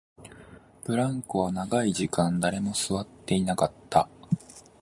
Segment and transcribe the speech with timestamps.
[0.83, 4.09] ブランコは長い時間、誰も座っていなかった